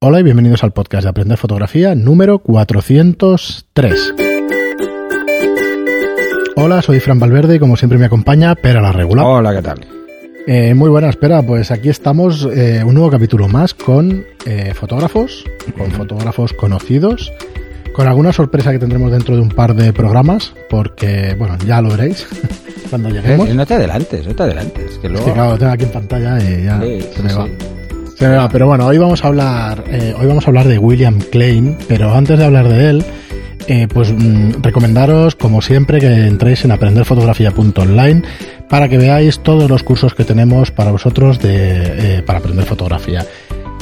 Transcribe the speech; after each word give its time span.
Hola 0.00 0.20
y 0.20 0.22
bienvenidos 0.22 0.62
al 0.62 0.70
podcast 0.72 1.02
de 1.04 1.08
Aprender 1.10 1.36
Fotografía 1.38 1.94
número 1.96 2.38
403. 2.38 4.14
Hola, 6.56 6.82
soy 6.82 7.00
Fran 7.00 7.18
Valverde 7.18 7.56
y 7.56 7.58
como 7.58 7.76
siempre 7.76 7.98
me 7.98 8.04
acompaña 8.06 8.54
Pera 8.54 8.80
la 8.80 8.92
Regular. 8.92 9.26
Hola, 9.26 9.52
¿qué 9.54 9.62
tal? 9.62 9.80
Eh, 10.46 10.72
muy 10.74 10.88
buena, 10.88 11.08
espera, 11.10 11.42
pues 11.42 11.70
aquí 11.72 11.88
estamos, 11.88 12.48
eh, 12.54 12.82
un 12.86 12.94
nuevo 12.94 13.10
capítulo 13.10 13.48
más 13.48 13.74
con 13.74 14.24
eh, 14.46 14.72
fotógrafos, 14.74 15.44
con 15.76 15.90
fotógrafos 15.90 16.52
conocidos, 16.52 17.32
con 17.92 18.06
alguna 18.06 18.32
sorpresa 18.32 18.70
que 18.72 18.78
tendremos 18.78 19.10
dentro 19.10 19.34
de 19.34 19.42
un 19.42 19.48
par 19.50 19.74
de 19.74 19.92
programas, 19.92 20.54
porque, 20.70 21.34
bueno, 21.38 21.58
ya 21.66 21.82
lo 21.82 21.90
veréis 21.90 22.26
cuando 22.90 23.10
lleguemos. 23.10 23.48
Eh, 23.48 23.54
no 23.54 23.66
te 23.66 23.74
adelantes, 23.74 24.26
no 24.26 24.34
te 24.34 24.42
adelantes. 24.44 24.98
Que 24.98 25.08
Es 25.08 25.12
luego... 25.12 25.26
que 25.26 25.32
claro, 25.32 25.50
lo 25.52 25.58
tengo 25.58 25.72
aquí 25.72 25.84
en 25.84 25.90
pantalla 25.92 26.38
y 26.38 26.64
ya 26.64 26.80
Sí, 26.80 27.00
se 27.16 27.22
me 27.24 27.30
sí, 27.30 27.36
va. 27.36 27.44
sí. 27.46 27.52
Va. 28.20 28.48
Pero 28.48 28.66
bueno, 28.66 28.86
hoy 28.86 28.98
vamos 28.98 29.24
a 29.24 29.28
hablar, 29.28 29.84
eh, 29.90 30.12
hoy 30.18 30.26
vamos 30.26 30.44
a 30.44 30.48
hablar 30.48 30.66
de 30.66 30.78
William 30.78 31.20
Klein, 31.20 31.76
pero 31.86 32.12
antes 32.14 32.36
de 32.36 32.44
hablar 32.44 32.68
de 32.68 32.90
él, 32.90 33.04
eh, 33.68 33.86
pues 33.92 34.12
mm, 34.12 34.60
recomendaros, 34.60 35.36
como 35.36 35.62
siempre, 35.62 36.00
que 36.00 36.26
entréis 36.26 36.64
en 36.64 36.72
aprenderfotografía.online 36.72 38.22
para 38.68 38.88
que 38.88 38.98
veáis 38.98 39.38
todos 39.40 39.70
los 39.70 39.84
cursos 39.84 40.14
que 40.14 40.24
tenemos 40.24 40.72
para 40.72 40.90
vosotros 40.90 41.38
de, 41.38 42.16
eh, 42.18 42.22
para 42.22 42.40
aprender 42.40 42.64
fotografía. 42.64 43.24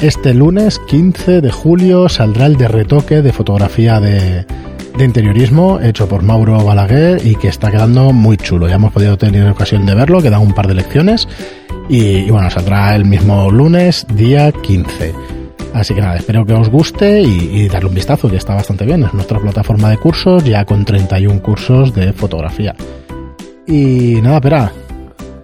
Este 0.01 0.35
lunes 0.35 0.79
15 0.87 1.41
de 1.41 1.51
julio 1.51 2.07
saldrá 2.07 2.45
el 2.45 2.57
de 2.57 2.67
retoque 2.67 3.23
de 3.23 3.33
fotografía 3.33 3.99
de, 3.99 4.45
de 4.97 5.05
interiorismo 5.05 5.79
hecho 5.81 6.07
por 6.07 6.21
Mauro 6.21 6.63
Balaguer 6.63 7.25
y 7.25 7.35
que 7.35 7.47
está 7.47 7.71
quedando 7.71 8.13
muy 8.13 8.37
chulo. 8.37 8.67
Ya 8.67 8.75
hemos 8.75 8.91
podido 8.91 9.17
tener 9.17 9.49
ocasión 9.49 9.87
de 9.87 9.95
verlo, 9.95 10.21
quedan 10.21 10.41
un 10.41 10.53
par 10.53 10.67
de 10.67 10.75
lecciones 10.75 11.27
y, 11.89 11.99
y 11.99 12.29
bueno, 12.29 12.49
saldrá 12.49 12.95
el 12.95 13.05
mismo 13.05 13.49
lunes, 13.51 14.05
día 14.13 14.51
15. 14.51 15.13
Así 15.73 15.93
que 15.93 16.01
nada, 16.01 16.15
espero 16.15 16.45
que 16.45 16.53
os 16.53 16.69
guste 16.69 17.21
y, 17.21 17.61
y 17.61 17.67
darle 17.67 17.89
un 17.89 17.95
vistazo, 17.95 18.29
que 18.29 18.37
está 18.37 18.55
bastante 18.55 18.85
bien. 18.85 19.03
Es 19.03 19.13
nuestra 19.13 19.39
plataforma 19.39 19.89
de 19.89 19.97
cursos, 19.97 20.43
ya 20.43 20.65
con 20.65 20.83
31 20.85 21.41
cursos 21.41 21.93
de 21.93 22.13
fotografía. 22.13 22.75
Y 23.67 24.19
nada, 24.21 24.37
espera. 24.37 24.71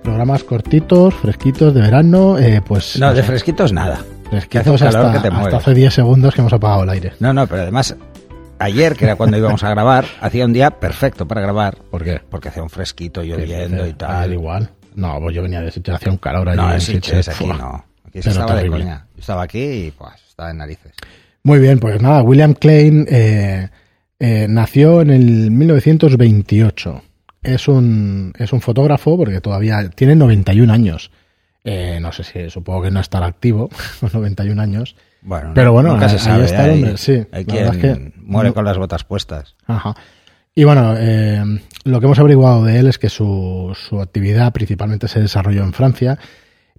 Programas 0.02 0.44
cortitos, 0.44 1.14
fresquitos 1.14 1.74
de 1.74 1.82
verano, 1.82 2.38
eh, 2.38 2.62
pues... 2.66 2.98
No, 3.00 3.14
de 3.14 3.22
sé, 3.22 3.28
fresquitos 3.28 3.72
nada. 3.72 3.96
Hace 4.28 4.48
fresquitos 4.48 4.82
calor 4.82 5.06
hasta, 5.06 5.12
que 5.14 5.20
te 5.20 5.28
hasta 5.28 5.40
mueres. 5.40 5.54
hace 5.60 5.74
10 5.74 5.94
segundos 5.94 6.34
que 6.34 6.42
hemos 6.42 6.54
apagado 6.54 6.84
el 6.84 6.90
aire. 6.90 7.14
No, 7.20 7.34
no, 7.34 7.46
pero 7.48 7.62
además, 7.62 7.96
ayer, 8.60 8.96
que 8.96 9.06
era 9.06 9.16
cuando 9.16 9.38
íbamos 9.38 9.64
a 9.64 9.70
grabar, 9.70 10.06
hacía 10.22 10.46
un 10.46 10.54
día 10.54 10.72
perfecto 10.72 11.28
para 11.28 11.42
grabar. 11.42 11.78
¿Por 11.90 12.04
qué? 12.04 12.20
Porque 12.30 12.50
hacía 12.50 12.64
un 12.64 12.70
fresquito, 12.70 13.22
lloviendo 13.24 13.86
y 13.88 13.94
tal. 13.94 14.34
igual. 14.34 14.70
No, 14.96 15.20
pues 15.20 15.36
yo 15.36 15.42
venía 15.42 15.62
de 15.62 15.72
Sitges, 15.72 15.96
hacía 15.96 16.12
un 16.12 16.18
calor 16.18 16.50
allí. 16.50 16.58
No, 16.58 16.74
en 16.74 16.82
Sitges, 16.82 17.30
aquí 17.30 17.44
¡fua! 17.46 17.58
no. 17.58 17.86
Aquí 18.08 18.22
se 18.22 18.30
estaba 18.30 18.56
de 18.56 18.70
coña. 18.70 19.06
Yo 19.16 19.20
estaba 19.20 19.44
aquí 19.44 19.60
y 19.62 19.92
pues 19.92 20.14
estaba 20.28 20.52
en 20.52 20.58
narices. 20.58 20.94
Muy 21.44 21.60
bien, 21.60 21.80
pues 21.80 22.02
nada, 22.02 22.22
William 22.22 22.54
Klein 22.54 23.06
eh, 23.10 23.70
eh, 24.20 24.48
nació 24.50 25.02
en 25.02 25.10
el 25.10 25.52
1928. 25.52 27.02
Es 27.42 27.68
un, 27.68 28.34
es 28.38 28.54
un 28.54 28.62
fotógrafo 28.62 29.18
porque 29.18 29.42
todavía 29.42 29.90
tiene 29.90 30.16
91 30.16 30.72
años. 30.72 31.12
Eh, 31.66 32.00
no 32.02 32.12
sé 32.12 32.24
si 32.24 32.50
supongo 32.50 32.84
que 32.84 32.92
no 32.92 33.00
estará 33.00 33.26
activo 33.26 33.70
con 34.00 34.10
91 34.14 34.62
años. 34.62 34.96
Bueno, 35.22 35.52
Pero 35.56 35.72
bueno, 35.72 35.94
nunca 35.94 36.06
ahí- 36.06 36.12
se 36.12 36.16
ahí 36.18 36.22
sabe. 36.22 36.46
está 36.46 36.66
el 36.66 36.70
hay- 36.72 36.76
hombre, 36.78 36.98
sí. 36.98 37.26
Hay 37.32 37.46
quien 37.46 37.66
es 37.68 37.78
que 37.78 38.14
muere 38.18 38.54
con 38.54 38.66
las 38.66 38.78
botas 38.78 39.04
puestas. 39.04 39.56
Ajá. 39.66 39.96
Y 40.56 40.64
bueno, 40.66 40.96
eh, 40.98 41.44
lo 41.84 42.00
que 42.00 42.06
hemos 42.06 42.20
averiguado 42.20 42.64
de 42.64 42.80
él 42.80 42.88
es 42.88 43.00
que 43.00 43.10
su, 43.10 43.76
su 43.76 44.00
actividad 44.00 44.54
principalmente 44.54 45.08
se 45.08 45.20
desarrolló 45.20 45.64
en 45.64 45.74
Francia. 45.74 46.20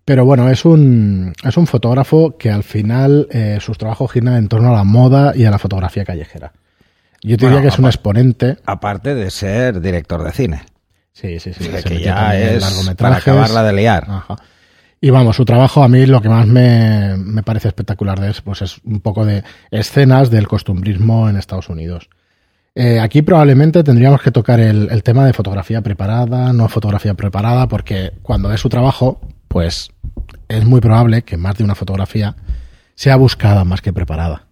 Pero 0.05 0.25
bueno, 0.25 0.51
es 0.51 0.65
un, 0.65 1.33
es 1.43 1.57
un 1.57 1.67
fotógrafo 1.67 2.37
que 2.37 2.51
al 2.51 2.63
final 2.63 3.27
eh, 3.31 3.59
sus 3.61 3.79
trabajos 3.79 4.13
giran 4.13 4.37
en 4.37 4.49
torno 4.49 4.69
a 4.69 4.73
la 4.73 4.85
moda 4.85 5.33
y 5.35 5.45
a 5.45 5.51
la 5.51 5.59
fotografía 5.59 6.05
callejera. 6.05 6.53
Yo 7.23 7.39
te 7.39 7.47
Bueno, 7.47 7.57
diría 7.57 7.63
que 7.63 7.75
es 7.75 7.79
un 7.79 7.87
exponente. 7.87 8.59
Aparte 8.67 9.15
de 9.15 9.31
ser 9.31 9.81
director 9.81 10.23
de 10.23 10.33
cine. 10.33 10.63
Sí, 11.13 11.41
sí, 11.41 11.55
sí. 11.55 11.69
O 11.69 11.71
sea, 11.71 11.83
que 11.83 12.01
ya 12.01 12.39
es 12.39 12.63
para 12.99 13.17
acabarla 13.17 13.63
de 13.63 13.73
liar. 13.73 14.05
Ajá. 14.09 14.37
Y 15.01 15.11
vamos, 15.11 15.37
su 15.37 15.45
trabajo 15.45 15.83
a 15.83 15.89
mí 15.89 16.07
lo 16.07 16.21
que 16.21 16.29
más 16.29 16.47
me, 16.47 17.17
me 17.17 17.43
parece 17.43 17.69
espectacular 17.69 18.21
de 18.21 18.29
él 18.29 18.35
pues 18.45 18.63
es 18.63 18.79
un 18.85 19.01
poco 19.01 19.25
de 19.25 19.43
escenas 19.71 20.31
del 20.31 20.49
costumbrismo 20.49 21.29
en 21.29 21.37
Estados 21.37 21.69
Unidos. 21.69 22.09
Eh, 22.77 22.99
aquí 23.01 23.23
probablemente 23.23 23.85
tendríamos 23.85 24.21
que 24.21 24.33
tocar 24.33 24.59
el, 24.59 24.89
el 24.91 25.03
tema 25.03 25.25
de 25.25 25.33
fotografía 25.33 25.81
preparada, 25.81 26.53
no 26.53 26.69
fotografía 26.69 27.15
preparada, 27.15 27.69
porque 27.69 28.13
cuando 28.23 28.49
ves 28.49 28.61
su 28.61 28.69
trabajo, 28.69 29.21
pues 29.49 29.91
es 30.49 30.65
muy 30.65 30.81
probable 30.81 31.23
que 31.23 31.37
más 31.37 31.57
de 31.57 31.65
una 31.65 31.77
fotografía 31.77 32.35
sea 32.97 33.17
buscada 33.17 33.65
más 33.65 33.81
que 33.81 33.93
preparada. 33.93 34.47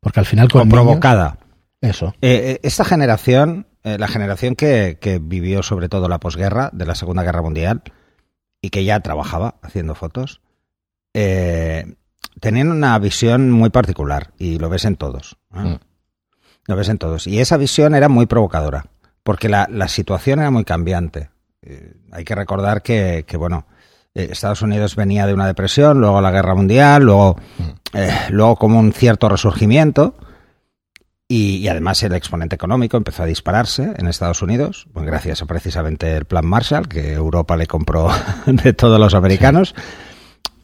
Porque 0.00 0.20
al 0.20 0.26
final 0.26 0.48
con 0.50 0.62
O 0.62 0.64
niños- 0.64 0.74
provocada. 0.74 1.38
eso. 1.80 2.14
Eh, 2.20 2.54
eh, 2.54 2.60
esta 2.64 2.84
generación, 2.84 3.66
eh, 3.84 3.96
la 3.98 4.08
generación 4.08 4.56
que, 4.56 4.98
que 5.00 5.20
vivió 5.20 5.62
sobre 5.62 5.88
todo 5.88 6.08
la 6.08 6.18
posguerra 6.18 6.70
de 6.72 6.84
la 6.86 6.94
Segunda 6.96 7.22
Guerra 7.22 7.42
Mundial 7.42 7.82
y 8.60 8.70
que 8.70 8.84
ya 8.84 8.98
trabajaba 9.00 9.54
haciendo 9.62 9.94
fotos, 9.94 10.40
eh, 11.14 11.94
tenían 12.40 12.70
una 12.72 12.98
visión 12.98 13.50
muy 13.52 13.70
particular 13.70 14.32
y 14.38 14.58
lo 14.58 14.68
ves 14.68 14.84
en 14.84 14.96
todos. 14.96 15.36
Mm. 15.50 15.74
Lo 16.68 16.76
ves 16.76 16.90
en 16.90 16.98
todos. 16.98 17.26
Y 17.26 17.40
esa 17.40 17.56
visión 17.56 17.94
era 17.94 18.10
muy 18.10 18.26
provocadora, 18.26 18.84
porque 19.24 19.48
la, 19.48 19.66
la 19.70 19.88
situación 19.88 20.38
era 20.38 20.50
muy 20.50 20.64
cambiante. 20.64 21.30
Eh, 21.62 21.94
hay 22.12 22.24
que 22.24 22.34
recordar 22.34 22.82
que, 22.82 23.24
que, 23.26 23.38
bueno, 23.38 23.66
eh, 24.14 24.28
Estados 24.30 24.60
Unidos 24.60 24.94
venía 24.94 25.26
de 25.26 25.32
una 25.32 25.46
depresión, 25.46 25.98
luego 25.98 26.20
la 26.20 26.30
guerra 26.30 26.54
mundial, 26.54 27.04
luego, 27.04 27.36
eh, 27.94 28.12
luego 28.28 28.56
como 28.56 28.78
un 28.78 28.92
cierto 28.92 29.30
resurgimiento. 29.30 30.14
Y, 31.26 31.56
y 31.56 31.68
además 31.68 32.02
el 32.02 32.12
exponente 32.12 32.56
económico 32.56 32.98
empezó 32.98 33.22
a 33.22 33.26
dispararse 33.26 33.94
en 33.96 34.06
Estados 34.06 34.42
Unidos, 34.42 34.88
pues 34.92 35.06
gracias 35.06 35.40
a 35.40 35.46
precisamente 35.46 36.16
el 36.16 36.26
plan 36.26 36.44
Marshall, 36.44 36.86
que 36.86 37.14
Europa 37.14 37.56
le 37.56 37.66
compró 37.66 38.10
de 38.46 38.74
todos 38.74 39.00
los 39.00 39.14
americanos. 39.14 39.74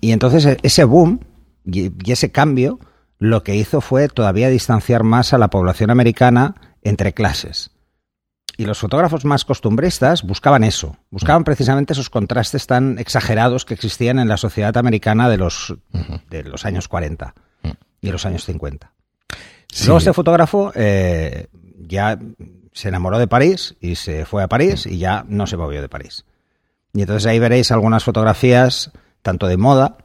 Y 0.03 0.13
entonces 0.13 0.59
ese 0.63 0.85
boom 0.85 1.21
y, 1.65 1.93
y 2.05 2.13
ese 2.13 2.31
cambio 2.31 2.79
lo 3.19 3.43
que 3.43 3.55
hizo 3.55 3.81
fue 3.81 4.09
todavía 4.09 4.49
distanciar 4.49 5.05
más 5.05 5.33
a 5.33 5.39
la 5.39 5.49
población 5.49 5.91
americana 5.91 6.55
entre 6.83 7.13
clases. 7.13 7.71
Y 8.57 8.67
los 8.67 8.79
fotógrafos 8.79 9.25
más 9.25 9.45
costumbristas 9.45 10.23
buscaban 10.23 10.63
eso, 10.63 10.97
buscaban 11.11 11.43
precisamente 11.43 11.93
esos 11.93 12.09
contrastes 12.09 12.67
tan 12.67 12.99
exagerados 12.99 13.65
que 13.65 13.75
existían 13.75 14.19
en 14.19 14.29
la 14.29 14.37
sociedad 14.37 14.77
americana 14.77 15.29
de 15.29 15.39
los, 15.39 15.75
de 16.31 16.45
los 16.45 16.65
años 16.65 16.87
40 16.87 17.35
y 18.01 18.11
los 18.13 18.25
años 18.27 18.45
50. 18.45 18.93
Sí. 19.73 19.87
Luego 19.87 19.99
este 19.99 20.13
fotógrafo 20.13 20.71
eh, 20.77 21.49
ya 21.81 22.19
se 22.73 22.89
enamoró 22.89 23.19
de 23.19 23.27
París 23.27 23.75
y 23.81 23.97
se 23.97 24.25
fue 24.25 24.45
a 24.45 24.49
París 24.49 24.87
y 24.87 24.99
ya 24.99 25.25
no 25.27 25.49
se 25.49 25.57
movió 25.57 25.81
de 25.81 25.89
París. 25.89 26.25
Y 26.93 27.01
entonces 27.01 27.27
ahí 27.27 27.41
veréis 27.41 27.73
algunas 27.73 28.05
fotografías, 28.05 28.93
tanto 29.23 29.49
de 29.49 29.57
moda 29.57 29.97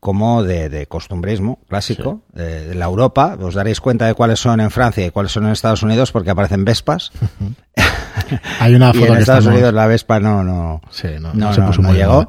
como 0.00 0.42
de, 0.42 0.68
de 0.68 0.86
costumbrismo 0.86 1.60
clásico, 1.68 2.22
eh, 2.36 2.66
de 2.68 2.74
la 2.74 2.86
Europa. 2.86 3.36
Os 3.40 3.54
daréis 3.54 3.80
cuenta 3.80 4.06
de 4.06 4.14
cuáles 4.14 4.40
son 4.40 4.60
en 4.60 4.70
Francia 4.70 5.04
y 5.06 5.10
cuáles 5.10 5.32
son 5.32 5.44
en 5.46 5.52
Estados 5.52 5.82
Unidos 5.82 6.10
porque 6.12 6.30
aparecen 6.30 6.64
Vespas. 6.64 7.12
Hay 8.60 8.74
una 8.74 8.90
y 8.94 8.98
foto 8.98 9.06
en 9.06 9.14
que 9.14 9.20
Estados 9.20 9.40
estamos- 9.44 9.46
Unidos 9.58 9.74
la 9.74 9.86
Vespa 9.86 10.20
no, 10.20 10.42
no, 10.42 10.80
Sí, 10.90 11.08
no, 11.20 11.32
no, 11.34 11.52
no 11.56 11.72
se 11.72 11.82
no, 11.82 11.92
llegó. 11.92 12.26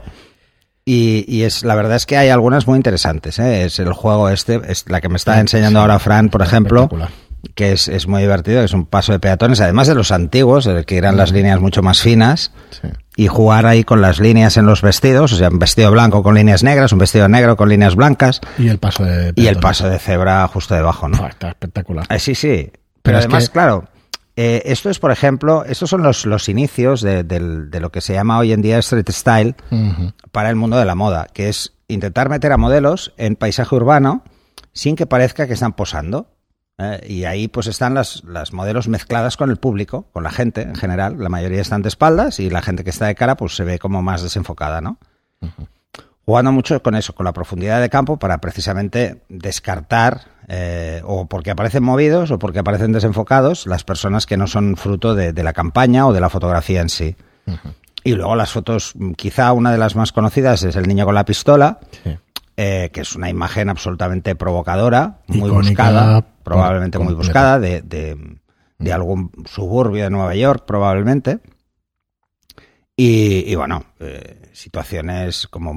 Y, 0.88 1.26
y 1.28 1.44
es 1.44 1.64
la 1.64 1.74
verdad 1.76 1.96
es 1.96 2.06
que 2.06 2.18
hay 2.18 2.30
algunas 2.30 2.68
muy 2.68 2.78
interesantes. 2.78 3.40
¿eh? 3.40 3.66
Es 3.66 3.80
el 3.80 3.92
juego 3.94 4.30
este, 4.30 4.62
es 4.68 4.88
la 4.90 5.02
que 5.02 5.10
me 5.10 5.16
está 5.18 5.40
enseñando 5.40 5.80
ahora 5.80 5.98
Fran, 5.98 6.30
por 6.30 6.44
ejemplo, 6.44 6.90
que 7.56 7.72
es, 7.72 7.88
es 7.88 8.08
muy 8.08 8.22
divertido, 8.22 8.60
que 8.60 8.66
es 8.66 8.74
un 8.74 8.86
paso 8.86 9.12
de 9.12 9.20
peatones, 9.20 9.62
además 9.62 9.88
de 9.88 9.96
los 9.96 10.12
antiguos, 10.12 10.68
en 10.68 10.78
el 10.78 10.86
que 10.86 10.98
eran 10.98 11.18
las 11.18 11.32
líneas 11.32 11.60
mucho 11.60 11.82
más 11.82 12.02
finas, 12.02 12.52
Sí. 12.70 12.88
Y 13.18 13.28
jugar 13.28 13.66
ahí 13.66 13.84
con 13.84 14.02
las 14.02 14.20
líneas 14.20 14.58
en 14.58 14.66
los 14.66 14.82
vestidos, 14.82 15.32
o 15.34 15.36
sea, 15.38 15.50
un 15.50 15.60
vestido 15.60 15.92
blanco 15.92 16.22
con 16.24 16.36
líneas 16.36 16.64
negras, 16.64 16.92
un 16.92 17.00
vestido 17.00 17.28
negro 17.30 17.56
con 17.56 17.70
líneas 17.70 17.96
blancas, 17.96 18.42
Y 18.58 18.68
el 18.68 18.78
paso 18.78 19.04
de. 19.06 19.32
y 19.36 19.48
el 19.48 19.58
paso 19.58 19.90
de 19.90 20.00
cebra 20.00 20.48
justo 20.48 20.76
debajo, 20.76 21.08
¿no? 21.08 21.18
Fua, 21.18 21.30
Está 21.30 21.50
espectacular. 21.50 22.06
Eh, 22.10 22.20
sí, 22.20 22.36
sí. 22.36 22.70
Pero, 22.72 22.74
Pero 23.04 23.18
es 23.20 23.26
además, 23.26 23.48
que- 23.50 23.54
claro, 23.54 23.86
eh, 24.36 24.64
esto 24.66 24.90
es, 24.90 25.00
por 25.00 25.12
ejemplo, 25.12 25.64
estos 25.66 25.90
son 25.90 26.04
los, 26.04 26.26
los 26.26 26.50
inicios 26.50 27.02
de, 27.02 27.24
lo 27.80 27.90
que 27.92 28.02
se 28.02 28.14
llama 28.14 28.38
hoy 28.38 28.52
en 28.52 28.62
día 28.62 28.78
street 28.80 29.10
style 29.12 29.56
para 30.34 30.50
el 30.50 30.56
mundo 30.58 30.78
de 30.78 30.84
la 30.86 30.96
moda, 30.96 31.28
que 31.34 31.48
es 31.48 31.74
intentar 31.88 32.28
meter 32.30 32.52
a 32.52 32.58
modelos 32.58 33.14
en 33.18 33.36
paisaje 33.38 33.74
urbano 33.76 34.24
sin 34.74 34.96
que 34.98 35.06
parezca 35.06 35.48
que 35.48 35.54
están 35.54 35.72
posando. 35.74 36.28
Eh, 36.78 37.06
y 37.08 37.24
ahí 37.24 37.48
pues 37.48 37.68
están 37.68 37.94
las, 37.94 38.24
las 38.26 38.52
modelos 38.52 38.88
mezcladas 38.88 39.38
con 39.38 39.50
el 39.50 39.58
público, 39.58 40.08
con 40.12 40.24
la 40.24 40.32
gente 40.32 40.62
en 40.62 40.76
general. 40.76 41.16
La 41.20 41.30
mayoría 41.30 41.62
están 41.62 41.82
de 41.82 41.90
espaldas 41.90 42.40
y 42.40 42.50
la 42.50 42.62
gente 42.62 42.84
que 42.84 42.90
está 42.90 43.06
de 43.06 43.16
cara 43.16 43.36
pues 43.38 43.56
se 43.56 43.64
ve 43.64 43.80
como 43.80 44.02
más 44.02 44.22
desenfocada, 44.24 44.82
¿no? 44.82 44.98
Jugando 46.26 46.52
mucho 46.52 46.82
con 46.82 46.96
eso, 46.96 47.14
con 47.14 47.24
la 47.26 47.34
profundidad 47.34 47.80
de 47.80 47.90
campo 47.90 48.18
para 48.18 48.40
precisamente 48.40 49.22
descartar 49.30 50.22
eh, 50.48 51.02
o 51.06 51.28
porque 51.28 51.52
aparecen 51.52 51.84
movidos 51.84 52.32
o 52.32 52.40
porque 52.40 52.60
aparecen 52.60 52.92
desenfocados 52.92 53.68
las 53.68 53.84
personas 53.84 54.26
que 54.26 54.36
no 54.36 54.48
son 54.48 54.76
fruto 54.76 55.14
de, 55.14 55.34
de 55.34 55.44
la 55.44 55.54
campaña 55.54 56.08
o 56.08 56.14
de 56.14 56.20
la 56.20 56.30
fotografía 56.30 56.82
en 56.82 56.90
sí. 56.90 57.16
Y 58.04 58.14
luego 58.14 58.36
las 58.36 58.52
fotos, 58.52 58.94
quizá 59.16 59.54
una 59.54 59.72
de 59.72 59.78
las 59.78 59.96
más 59.96 60.12
conocidas 60.12 60.64
es 60.64 60.76
el 60.76 60.88
niño 60.88 61.06
con 61.06 61.14
la 61.16 61.26
pistola, 61.26 61.80
Sí. 62.04 62.18
eh, 62.58 62.90
que 62.92 63.02
es 63.02 63.16
una 63.16 63.30
imagen 63.30 63.70
absolutamente 63.70 64.36
provocadora, 64.36 65.20
muy 65.28 65.50
Icónica, 65.50 65.84
buscada, 65.84 66.24
probablemente 66.46 66.98
muy 67.00 67.14
buscada, 67.14 67.60
de, 67.60 67.82
de- 67.82 68.40
de 68.78 68.94
algún 68.94 69.32
suburbio 69.46 70.04
de 70.06 70.10
Nueva 70.10 70.36
York, 70.36 70.64
probablemente. 70.66 71.40
Y, 72.98 73.44
y 73.52 73.56
bueno, 73.56 73.84
eh, 74.00 74.50
situaciones 74.54 75.48
como 75.48 75.74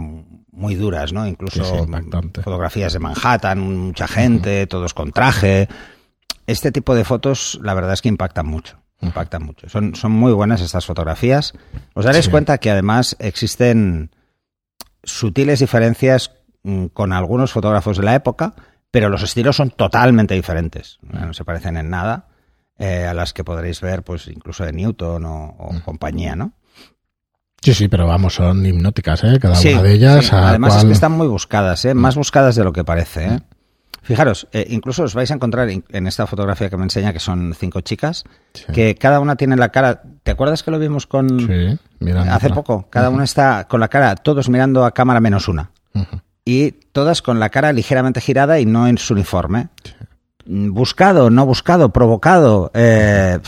muy 0.53 0.75
duras, 0.76 1.12
¿no? 1.12 1.26
Incluso 1.26 1.65
Sí, 1.65 1.70
sí, 1.73 1.76
impactante. 1.82 2.43
fotografías 2.43 2.93
de 2.93 3.00
Manhattan, 3.00 3.59
mucha 3.61 4.06
gente, 4.06 4.67
todos 4.69 4.94
con 4.94 5.11
traje. 5.11 5.69
Este 6.47 6.71
tipo 6.71 6.94
de 6.94 7.05
fotos, 7.05 7.59
la 7.62 7.75
verdad 7.75 7.93
es 7.94 8.03
que 8.03 8.09
impactan 8.09 8.47
mucho. 8.47 8.79
Impactan 9.00 9.43
mucho. 9.44 9.69
Son, 9.69 9.94
son 9.97 10.12
muy 10.12 10.32
buenas 10.32 10.61
estas 10.61 10.87
fotografías. 10.87 11.55
Os 11.94 12.05
daréis 12.05 12.26
Sí. 12.26 12.31
cuenta 12.31 12.59
que 12.59 12.71
además 12.71 13.17
existen 13.19 14.11
sutiles 15.03 15.59
diferencias 15.61 16.32
mm, 16.62 16.87
con 16.87 17.12
algunos 17.12 17.53
fotógrafos 17.53 17.97
de 17.97 18.05
la 18.05 18.14
época, 18.14 18.55
pero 18.90 19.08
los 19.08 19.23
estilos 19.23 19.56
son 19.56 19.70
totalmente 19.70 20.35
diferentes. 20.35 20.99
No 21.02 21.32
se 21.35 21.44
parecen 21.44 21.76
en 21.76 21.90
nada 21.90 22.26
eh, 22.79 23.06
a 23.06 23.14
las 23.14 23.32
que 23.32 23.44
podréis 23.44 23.81
ver, 23.81 24.02
pues 24.02 24.29
incluso 24.29 24.64
de 24.64 24.73
Newton 24.73 25.25
o, 25.25 25.56
o 25.58 25.81
compañía, 25.85 26.37
¿no? 26.37 26.52
Sí, 27.61 27.75
sí, 27.75 27.88
pero 27.88 28.06
vamos, 28.06 28.35
son 28.35 28.64
hipnóticas, 28.64 29.25
¿eh? 29.25 29.38
Cada 29.40 29.56
Sí, 29.56 29.73
una 29.73 29.82
de 29.82 29.93
ellas. 29.94 30.26
sí. 30.26 30.31
Además 30.32 30.76
es 30.76 30.85
que 30.85 30.93
están 30.93 31.12
muy 31.12 31.26
buscadas, 31.26 31.85
¿eh? 31.85 31.93
más 31.94 32.14
buscadas 32.14 32.55
de 32.55 32.62
lo 32.62 32.73
que 32.73 32.85
parece. 32.85 33.26
¿eh? 33.26 33.40
Fijaros, 34.00 34.46
eh, 34.52 34.64
incluso 34.70 35.02
os 35.02 35.12
vais 35.14 35.31
a 35.32 35.35
encontrar 35.35 35.69
en 35.69 36.06
esta 36.06 36.26
fotografía 36.29 36.70
que 36.70 36.76
me 36.76 36.85
enseña, 36.85 37.12
que 37.12 37.19
son 37.19 37.52
cinco 37.58 37.81
chicas, 37.81 38.25
Sí. 38.55 38.64
que 38.73 38.94
cada 38.94 39.19
una 39.20 39.35
tiene 39.37 39.56
la 39.56 39.70
cara... 39.70 40.02
¿Te 40.23 40.31
acuerdas 40.31 40.62
que 40.62 40.70
lo 40.70 40.79
vimos 40.79 41.06
con... 41.08 41.29
Sí, 41.40 41.79
mirando 41.99 42.32
Hace 42.32 42.50
poco, 42.50 42.87
cada 42.90 43.11
una 43.11 43.25
está 43.25 43.67
con 43.67 43.81
la 43.81 43.88
cara, 43.88 44.14
todos 44.14 44.49
mirando 44.49 44.85
a 44.85 44.93
cámara 44.94 45.20
menos 45.20 45.49
una. 45.49 45.73
Ujú. 45.94 46.20
Y 46.49 46.73
todas 46.93 47.21
con 47.21 47.41
la 47.41 47.50
cara 47.50 47.75
ligeramente 47.75 48.23
girada 48.23 48.59
y 48.59 48.65
no 48.65 48.89
en 48.89 48.97
su 48.97 49.12
uniforme. 49.12 49.69
Buscado, 50.47 51.29
no 51.29 51.45
buscado, 51.45 51.91
provocado, 51.93 52.71
eh, 52.73 53.39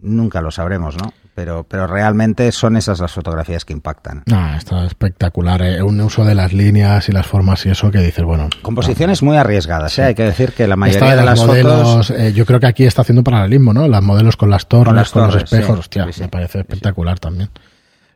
nunca 0.00 0.40
lo 0.40 0.50
sabremos, 0.50 0.96
¿no? 0.96 1.12
Pero, 1.36 1.64
pero 1.68 1.86
realmente 1.86 2.50
son 2.50 2.76
esas 2.76 2.98
las 2.98 3.12
fotografías 3.12 3.64
que 3.64 3.72
impactan. 3.72 4.24
No, 4.26 4.56
está 4.56 4.84
espectacular. 4.84 5.62
¿eh? 5.62 5.82
Un 5.84 6.00
uso 6.00 6.24
de 6.24 6.34
las 6.34 6.52
líneas 6.52 7.08
y 7.08 7.12
las 7.12 7.28
formas 7.28 7.64
y 7.64 7.70
eso 7.70 7.92
que 7.92 7.98
dices, 7.98 8.24
bueno. 8.24 8.48
Composiciones 8.60 9.22
muy 9.22 9.36
arriesgadas, 9.36 9.96
¿eh? 10.00 10.02
hay 10.02 10.14
que 10.16 10.24
decir 10.24 10.52
que 10.52 10.66
la 10.66 10.74
mayoría 10.74 11.10
de 11.12 11.16
de 11.18 11.24
las 11.24 11.38
modelos, 11.46 12.08
fotos... 12.08 12.10
eh, 12.10 12.32
yo 12.32 12.44
creo 12.44 12.58
que 12.58 12.66
aquí 12.66 12.84
está 12.84 13.02
haciendo 13.02 13.22
paralelismo, 13.22 13.72
¿no? 13.72 13.86
Las 13.86 14.02
modelos 14.02 14.36
con 14.36 14.50
las 14.50 14.66
torres, 14.66 14.88
con, 14.88 14.96
las 14.96 15.14
los 15.14 15.30
torres, 15.30 15.44
espejos, 15.44 15.76
sí. 15.76 15.80
hostia, 15.80 16.06
Sí, 16.06 16.12
sí. 16.14 16.20
me 16.22 16.28
parece 16.28 16.58
espectacular 16.58 17.20
también. 17.20 17.50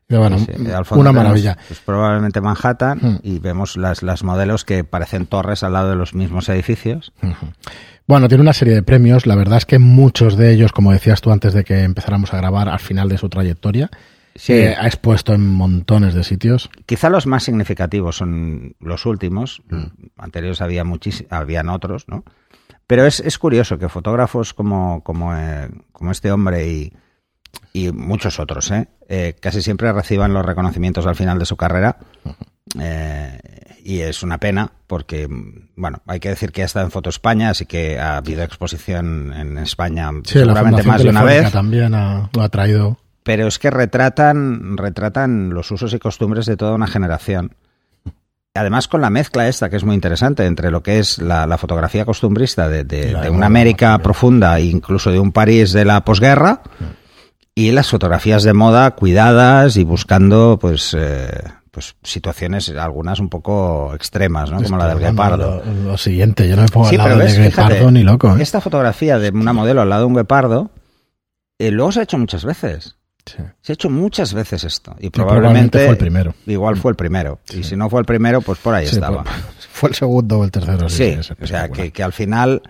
Bueno, 0.09 0.39
Sí, 0.39 0.53
una 0.93 1.13
maravilla. 1.13 1.57
pues, 1.67 1.81
probablemente 1.81 2.41
Manhattan 2.41 2.99
Hmm. 3.01 3.17
y 3.25 3.41
vemos 3.41 3.77
las, 3.77 4.03
las 4.05 4.23
modelos 4.23 4.65
que 4.65 4.85
parecen 4.85 5.27
torres 5.27 5.65
al 5.65 5.73
lado 5.73 5.91
de 5.91 5.97
los 5.97 6.15
mismos 6.15 6.49
edificios. 6.49 7.13
Bueno, 8.07 8.29
tiene 8.29 8.43
una 8.43 8.53
serie 8.53 8.75
de 8.75 8.83
premios. 8.85 9.27
La 9.27 9.35
verdad 9.35 9.59
es 9.59 9.67
que 9.67 9.81
muchos 9.81 10.37
de 10.37 10.53
ellos, 10.53 10.71
como 10.71 10.93
decías 10.93 11.21
tú 11.21 11.33
antes 11.33 11.55
de 11.55 11.65
que 11.65 11.83
empezáramos 11.83 12.33
a 12.33 12.37
grabar, 12.37 12.69
al 12.69 12.79
final 12.79 13.09
de 13.09 13.19
su 13.19 13.29
trayectoria, 13.29 13.91
Sí. 14.37 14.53
eh, 14.53 14.77
ha 14.79 14.87
expuesto 14.87 15.33
en 15.35 15.45
montones 15.49 16.15
de 16.15 16.23
sitios. 16.23 16.71
Quizá 16.85 17.09
los 17.11 17.27
más 17.27 17.43
significativos 17.43 18.17
son 18.17 18.75
los 18.79 19.07
últimos. 19.07 19.63
Hmm. 19.71 19.87
Anteriores 20.19 20.61
había 20.61 20.85
habían 21.31 21.69
otros, 21.69 22.05
¿no? 22.07 22.23
Pero 22.87 23.07
es, 23.07 23.19
es 23.19 23.39
curioso 23.39 23.77
que 23.79 23.89
fotógrafos 23.89 24.55
como, 24.55 25.03
como, 25.03 25.35
eh, 25.35 25.69
como 25.91 26.13
este 26.13 26.31
hombre 26.31 26.69
y, 26.69 26.93
y 27.85 27.93
muchos 27.93 28.39
otros, 28.41 28.71
¿eh? 28.71 28.89
Eh, 29.09 29.35
casi 29.41 29.61
siempre 29.63 29.93
reciban 29.93 30.33
los 30.33 30.45
reconocimientos 30.45 31.07
al 31.07 31.17
final 31.17 31.39
de 31.39 31.45
su 31.47 31.57
carrera. 31.57 31.97
Eh, 32.81 33.39
y 33.85 34.01
es 34.01 34.23
una 34.23 34.39
pena 34.39 34.71
porque, 34.87 35.29
bueno, 35.77 36.01
hay 36.07 36.19
que 36.19 36.29
decir 36.31 36.51
que 36.53 36.63
ha 36.63 36.65
estado 36.65 36.87
en 36.87 36.91
Foto 36.91 37.09
España, 37.11 37.51
así 37.51 37.67
que 37.67 37.99
ha 38.01 38.17
habido 38.17 38.43
exposición 38.43 39.33
en 39.33 39.59
España 39.59 40.11
Sí, 40.25 40.39
seguramente 40.41 40.83
más 40.83 41.03
de 41.03 41.11
una 41.11 41.23
vez. 41.23 41.53
también 41.53 41.95
ha- 41.95 42.29
lo 42.35 42.43
ha 42.43 42.49
traído. 42.49 42.99
Pero 43.23 43.47
es 43.47 43.59
que 43.59 43.71
retratan, 43.71 44.77
retratan 44.77 45.51
los 45.51 45.71
usos 45.71 45.93
y 45.95 45.99
costumbres 45.99 46.47
de 46.47 46.57
toda 46.57 46.75
una 46.75 46.87
generación. 46.87 47.53
Además, 48.55 48.89
con 48.89 49.01
la 49.03 49.11
mezcla 49.11 49.49
esta, 49.49 49.69
que 49.69 49.77
es 49.77 49.85
muy 49.85 49.95
interesante, 49.95 50.47
entre 50.47 50.71
lo 50.71 50.83
que 50.83 50.99
es 50.99 51.19
la, 51.19 51.47
la 51.47 51.59
fotografía 51.59 52.05
costumbrista 52.07 52.69
de, 52.69 52.85
de- 52.85 53.15
de 53.15 53.31
una 53.31 53.47
América 53.47 53.99
profunda, 53.99 54.59
e 54.59 54.65
incluso 54.67 55.11
de 55.13 55.19
un 55.19 55.31
París 55.31 55.73
de 55.73 55.85
la 55.85 56.05
posguerra, 56.05 56.63
y 57.59 57.73
las 57.73 57.89
fotografías 57.89 58.43
de 58.43 58.53
moda 58.53 58.91
cuidadas 58.91 59.79
y 59.79 59.83
buscando, 59.83 60.59
pues, 60.61 60.95
eh, 60.97 61.43
pues 61.71 61.97
situaciones, 62.03 62.69
algunas 62.69 63.19
un 63.19 63.31
poco 63.31 63.95
extremas, 63.95 64.51
¿no? 64.51 64.63
Como 64.63 64.77
la 64.77 64.89
del 64.89 64.99
guepardo. 64.99 65.63
Lo, 65.65 65.91
lo 65.91 65.97
siguiente, 65.97 66.47
yo 66.49 66.55
no 66.55 66.63
me 66.63 66.69
pongo 66.69 66.91
Sí, 66.91 66.97
al 66.97 67.09
lado 67.09 67.19
ves, 67.19 67.35
fíjate, 67.35 67.49
guepardo 67.49 67.91
ni 67.91 68.03
loco. 68.03 68.37
¿eh? 68.37 68.43
Esta 68.43 68.61
fotografía 68.61 69.19
de 69.19 69.31
una 69.31 69.55
modelo 69.55 69.81
al 69.81 69.89
lado 69.89 70.03
de 70.03 70.07
un 70.07 70.15
guepardo, 70.15 70.71
eh, 71.59 71.71
luego 71.71 71.93
se 71.93 72.01
ha 72.01 72.03
hecho 72.03 72.19
muchas 72.19 72.45
veces. 72.45 72.97
Sí. 73.25 73.39
Se 73.63 73.73
ha 73.73 73.75
hecho 73.75 73.89
muchas 73.89 74.35
veces 74.35 74.63
esto. 74.63 74.95
Y 75.01 75.09
probablemente 75.09 75.79
probablemente, 75.79 75.79
fue 75.79 75.91
el 75.93 75.97
primero. 75.97 76.35
Igual 76.47 76.77
fue 76.77 76.91
el 76.91 76.97
primero. 76.97 77.41
Sí. 77.45 77.61
Y 77.61 77.65
si 77.65 77.75
no 77.75 77.89
fue 77.89 78.01
el 78.01 78.07
primero, 78.07 78.43
pues 78.43 78.59
por 78.59 78.75
ahí 78.75 78.85
estaba. 78.85 79.25
pues, 79.25 79.67
fue 79.73 79.89
el 79.89 79.95
segundo 79.95 80.41
o 80.41 80.45
el 80.45 80.51
tercero. 80.51 80.91
Sí, 80.91 81.17
o 81.41 81.47
sea, 81.47 81.71
que, 81.71 81.91
que 81.91 82.03
al 82.03 82.13
final 82.13 82.61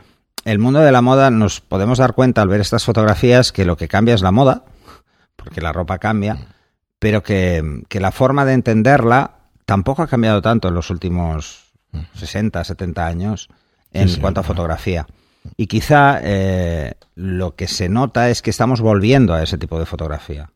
el 0.44 0.60
mundo 0.60 0.78
de 0.78 0.92
la 0.92 1.02
moda 1.02 1.32
nos 1.32 1.60
podemos 1.60 1.98
dar 1.98 2.14
cuenta 2.14 2.40
al 2.40 2.48
ver 2.48 2.60
estas 2.60 2.84
fotografías 2.84 3.50
que 3.50 3.64
lo 3.64 3.76
que 3.76 3.88
cambia 3.88 4.14
es 4.14 4.22
la 4.22 4.30
moda, 4.30 4.62
porque 5.36 5.60
la 5.60 5.72
ropa 5.72 5.98
cambia, 5.98 6.38
pero 6.98 7.22
que, 7.22 7.82
que 7.88 8.00
la 8.00 8.10
forma 8.10 8.44
de 8.44 8.54
entenderla 8.54 9.36
tampoco 9.64 10.02
ha 10.02 10.06
cambiado 10.06 10.42
tanto 10.42 10.68
en 10.68 10.74
los 10.74 10.90
últimos 10.90 11.72
60, 12.14 12.64
70 12.64 13.06
años 13.06 13.48
en 13.92 14.08
Sí, 14.08 14.14
sí, 14.16 14.20
cuanto 14.20 14.40
a 14.40 14.44
fotografía. 14.44 15.06
Y 15.56 15.66
quizá 15.66 16.20
eh, 16.22 16.94
lo 17.14 17.54
que 17.54 17.68
se 17.68 17.88
nota 17.88 18.30
es 18.30 18.42
que 18.42 18.50
estamos 18.50 18.80
volviendo 18.80 19.34
a 19.34 19.42
ese 19.42 19.58
tipo 19.58 19.78
de 19.78 19.86
fotografía. 19.86 20.50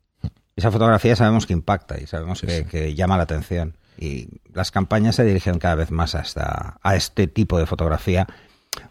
Esa 0.56 0.70
fotografía 0.70 1.16
sabemos 1.16 1.46
que 1.46 1.52
impacta 1.52 2.00
y 2.00 2.06
sabemos 2.06 2.40
Sí, 2.40 2.64
que, 2.64 2.94
llama 2.94 3.16
la 3.16 3.22
atención. 3.22 3.76
Y 3.98 4.28
las 4.52 4.70
campañas 4.70 5.16
se 5.16 5.24
dirigen 5.24 5.58
cada 5.58 5.74
vez 5.74 5.90
más 5.90 6.14
a, 6.14 6.20
esta, 6.20 6.78
a 6.82 6.96
este 6.96 7.26
tipo 7.26 7.58
de 7.58 7.66
fotografía, 7.66 8.26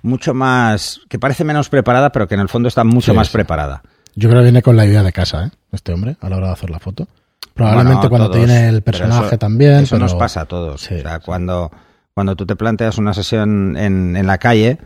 mucho 0.01 0.33
más, 0.33 1.01
que 1.09 1.19
parece 1.19 1.43
menos 1.43 1.69
preparada, 1.69 2.11
pero 2.11 2.27
que 2.27 2.35
en 2.35 2.41
el 2.41 2.49
fondo 2.49 2.67
está 2.67 2.83
mucho 2.83 3.13
más 3.13 3.29
preparada. 3.29 3.81
Yo 4.15 4.29
creo 4.29 4.41
que 4.41 4.45
viene 4.45 4.61
con 4.61 4.75
la 4.77 4.85
idea 4.85 5.03
de 5.03 5.11
casa, 5.11 5.45
¿eh? 5.45 5.51
Este 5.71 5.93
hombre, 5.93 6.17
a 6.19 6.29
la 6.29 6.37
hora 6.37 6.47
de 6.47 6.53
hacer 6.53 6.69
la 6.69 6.79
foto. 6.79 7.07
Probablemente 7.53 8.07
Bueno, 8.07 8.09
cuando 8.09 8.31
todos, 8.31 8.45
tiene 8.45 8.69
el 8.69 8.81
personaje 8.81 9.27
eso- 9.27 9.37
también. 9.37 9.75
Eso 9.83 9.95
pero- 9.95 10.05
nos 10.05 10.15
pasa 10.15 10.41
a 10.41 10.45
todos. 10.45 10.81
Sí, 10.81 10.95
o 10.95 11.01
sea, 11.01 11.15
sí. 11.17 11.21
cuando, 11.25 11.71
cuando 12.13 12.35
tú 12.35 12.45
te 12.45 12.55
planteas 12.55 12.97
una 12.97 13.13
sesión 13.13 13.75
en, 13.77 14.15
en 14.15 14.27
la 14.27 14.37
calle, 14.37 14.77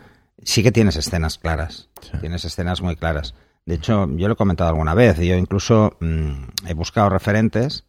sí 0.43 0.63
que 0.63 0.71
tienes 0.71 0.95
escenas 0.95 1.37
claras. 1.37 1.89
Sí. 2.01 2.17
Tienes 2.19 2.45
escenas 2.45 2.81
muy 2.81 2.95
claras. 2.95 3.33
De 3.65 3.75
hecho, 3.75 4.07
yo 4.17 4.27
lo 4.27 4.33
he 4.33 4.37
comentado 4.37 4.69
alguna 4.69 4.93
vez. 4.93 5.17
Yo 5.19 5.35
incluso 5.35 5.95
mm, 5.99 6.67
he 6.67 6.73
buscado 6.73 7.09
referentes 7.09 7.85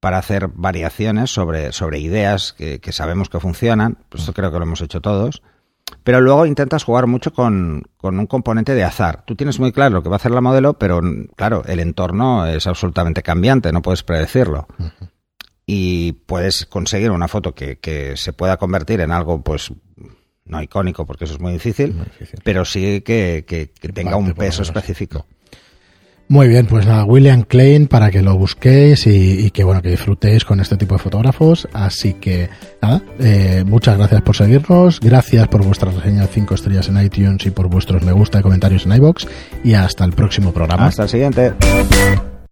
para 0.00 0.18
hacer 0.18 0.48
variaciones 0.54 1.30
sobre, 1.32 1.72
sobre 1.72 1.98
ideas 1.98 2.52
que, 2.56 2.78
que 2.80 2.92
sabemos 2.92 3.28
que 3.28 3.40
funcionan. 3.40 3.98
Pues 4.10 4.22
esto 4.22 4.32
creo 4.32 4.52
que 4.52 4.58
lo 4.58 4.64
hemos 4.64 4.80
hecho 4.80 5.00
todos. 5.00 5.42
Pero 6.04 6.20
luego 6.20 6.46
intentas 6.46 6.84
jugar 6.84 7.06
mucho 7.06 7.32
con, 7.32 7.82
con 7.96 8.18
un 8.18 8.26
componente 8.26 8.74
de 8.74 8.84
azar. 8.84 9.24
Tú 9.26 9.36
tienes 9.36 9.58
muy 9.60 9.72
claro 9.72 9.96
lo 9.96 10.02
que 10.02 10.08
va 10.08 10.16
a 10.16 10.18
hacer 10.18 10.30
la 10.32 10.40
modelo, 10.40 10.74
pero 10.74 11.00
claro, 11.36 11.62
el 11.66 11.80
entorno 11.80 12.46
es 12.46 12.66
absolutamente 12.66 13.22
cambiante, 13.22 13.72
no 13.72 13.82
puedes 13.82 14.02
predecirlo. 14.02 14.66
Y 15.66 16.12
puedes 16.12 16.64
conseguir 16.66 17.10
una 17.10 17.28
foto 17.28 17.54
que, 17.54 17.78
que 17.78 18.16
se 18.16 18.32
pueda 18.32 18.56
convertir 18.56 19.00
en 19.00 19.10
algo, 19.10 19.42
pues, 19.42 19.70
no 20.46 20.62
icónico, 20.62 21.04
porque 21.04 21.24
eso 21.26 21.34
es 21.34 21.40
muy 21.40 21.52
difícil, 21.52 21.92
Muy 21.92 22.04
difícil. 22.06 22.40
pero 22.42 22.64
sí 22.64 23.02
que, 23.02 23.44
que- 23.46 23.70
que 23.78 23.88
tenga 23.90 24.16
un 24.16 24.32
peso 24.32 24.62
específico. 24.62 25.26
Muy 26.28 26.46
bien, 26.48 26.66
pues 26.66 26.86
nada, 26.86 27.04
William 27.04 27.42
Klein 27.42 27.86
para 27.86 28.10
que 28.10 28.20
lo 28.20 28.36
busquéis 28.36 29.06
y, 29.06 29.50
que 29.50 29.64
bueno, 29.64 29.80
que 29.80 29.88
disfrutéis 29.88 30.44
con 30.44 30.60
este 30.60 30.76
tipo 30.76 30.94
de 30.94 30.98
fotógrafos. 30.98 31.66
Así 31.72 32.14
que 32.14 32.50
nada, 32.82 33.02
eh, 33.18 33.64
muchas 33.66 33.96
gracias 33.96 34.20
por 34.20 34.36
seguirnos, 34.36 35.00
gracias 35.00 35.48
por 35.48 35.64
vuestra 35.64 35.90
reseña 35.90 36.22
de 36.22 36.28
5 36.28 36.54
estrellas 36.54 36.88
en 36.88 37.02
iTunes 37.02 37.46
y 37.46 37.50
por 37.50 37.68
vuestros 37.68 38.02
me 38.02 38.12
gusta 38.12 38.40
y 38.40 38.42
comentarios 38.42 38.84
en 38.84 38.92
iBox 38.92 39.26
y 39.64 39.72
hasta 39.72 40.04
el 40.04 40.12
próximo 40.12 40.52
programa. 40.52 40.86
Hasta 40.86 41.04
el 41.04 41.08
siguiente. 41.08 41.54